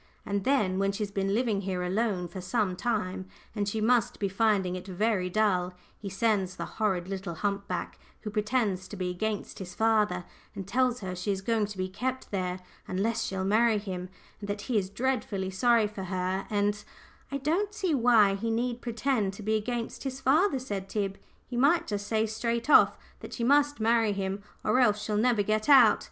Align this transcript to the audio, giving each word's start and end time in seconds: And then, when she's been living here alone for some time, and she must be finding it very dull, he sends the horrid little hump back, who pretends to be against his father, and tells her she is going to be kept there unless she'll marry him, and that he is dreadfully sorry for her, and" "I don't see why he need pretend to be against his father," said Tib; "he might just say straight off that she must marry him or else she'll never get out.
And 0.25 0.43
then, 0.45 0.79
when 0.79 0.91
she's 0.91 1.11
been 1.11 1.35
living 1.35 1.61
here 1.61 1.83
alone 1.83 2.27
for 2.27 2.41
some 2.41 2.75
time, 2.75 3.27
and 3.55 3.69
she 3.69 3.79
must 3.79 4.17
be 4.19 4.27
finding 4.27 4.75
it 4.75 4.87
very 4.87 5.29
dull, 5.29 5.75
he 5.95 6.09
sends 6.09 6.55
the 6.55 6.65
horrid 6.65 7.07
little 7.07 7.35
hump 7.35 7.67
back, 7.67 7.99
who 8.21 8.31
pretends 8.31 8.87
to 8.87 8.95
be 8.97 9.11
against 9.11 9.59
his 9.59 9.75
father, 9.75 10.25
and 10.55 10.67
tells 10.67 11.01
her 11.01 11.15
she 11.15 11.31
is 11.31 11.41
going 11.41 11.67
to 11.67 11.77
be 11.77 11.87
kept 11.87 12.31
there 12.31 12.61
unless 12.87 13.25
she'll 13.25 13.43
marry 13.43 13.77
him, 13.77 14.09
and 14.39 14.49
that 14.49 14.61
he 14.61 14.75
is 14.75 14.89
dreadfully 14.89 15.51
sorry 15.51 15.85
for 15.85 16.05
her, 16.05 16.47
and" 16.49 16.83
"I 17.31 17.37
don't 17.37 17.71
see 17.71 17.93
why 17.93 18.33
he 18.33 18.49
need 18.49 18.81
pretend 18.81 19.33
to 19.33 19.43
be 19.43 19.55
against 19.55 20.01
his 20.03 20.19
father," 20.19 20.57
said 20.57 20.89
Tib; 20.89 21.19
"he 21.45 21.55
might 21.55 21.85
just 21.85 22.07
say 22.07 22.25
straight 22.25 22.71
off 22.71 22.97
that 23.19 23.33
she 23.33 23.43
must 23.43 23.79
marry 23.79 24.13
him 24.13 24.41
or 24.63 24.79
else 24.79 24.99
she'll 25.03 25.15
never 25.15 25.43
get 25.43 25.69
out. 25.69 25.99